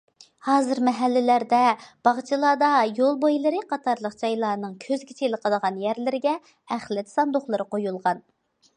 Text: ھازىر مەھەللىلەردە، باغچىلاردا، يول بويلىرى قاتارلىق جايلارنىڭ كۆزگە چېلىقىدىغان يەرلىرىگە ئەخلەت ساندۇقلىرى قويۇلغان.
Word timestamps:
ھازىر 0.45 0.79
مەھەللىلەردە، 0.85 1.59
باغچىلاردا، 2.07 2.71
يول 3.01 3.19
بويلىرى 3.25 3.61
قاتارلىق 3.75 4.17
جايلارنىڭ 4.25 4.75
كۆزگە 4.87 5.19
چېلىقىدىغان 5.23 5.81
يەرلىرىگە 5.87 6.37
ئەخلەت 6.77 7.17
ساندۇقلىرى 7.17 7.73
قويۇلغان. 7.77 8.29